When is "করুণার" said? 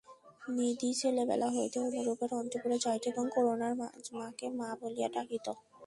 3.33-3.73